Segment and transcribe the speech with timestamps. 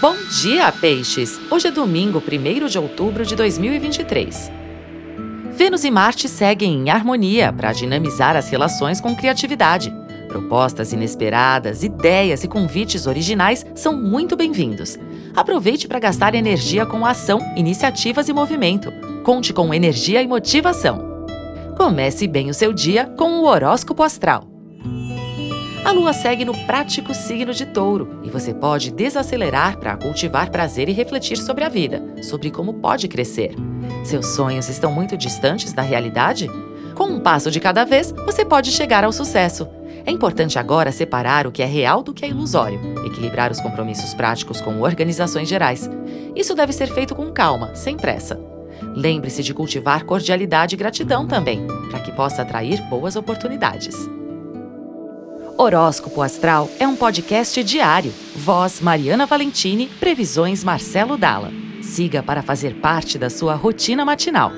[0.00, 1.38] Bom dia, peixes!
[1.50, 4.50] Hoje é domingo, 1 de outubro de 2023.
[5.52, 9.92] Vênus e Marte seguem em harmonia para dinamizar as relações com criatividade.
[10.26, 14.98] Propostas inesperadas, ideias e convites originais são muito bem-vindos.
[15.36, 18.90] Aproveite para gastar energia com ação, iniciativas e movimento.
[19.22, 21.26] Conte com energia e motivação.
[21.76, 24.50] Comece bem o seu dia com o horóscopo astral.
[25.84, 30.88] A lua segue no prático signo de touro e você pode desacelerar para cultivar prazer
[30.88, 33.54] e refletir sobre a vida, sobre como pode crescer.
[34.04, 36.48] Seus sonhos estão muito distantes da realidade?
[36.94, 39.66] Com um passo de cada vez, você pode chegar ao sucesso.
[40.04, 44.12] É importante agora separar o que é real do que é ilusório, equilibrar os compromissos
[44.12, 45.88] práticos com organizações gerais.
[46.36, 48.38] Isso deve ser feito com calma, sem pressa.
[48.94, 53.96] Lembre-se de cultivar cordialidade e gratidão também, para que possa atrair boas oportunidades.
[55.60, 58.14] Horóscopo Astral é um podcast diário.
[58.34, 61.52] Voz Mariana Valentini, previsões Marcelo Dalla.
[61.82, 64.52] Siga para fazer parte da sua rotina matinal.